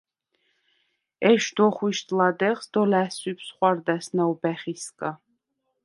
[1.31, 5.09] ეშდუ̂ოხუ̂იშდ ლადეღს დოლა̈სუ̂იფს ხუ̂არდა̈ს ნაუბა̈ხისგა.